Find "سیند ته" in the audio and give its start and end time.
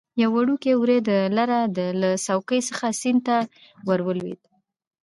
3.01-3.37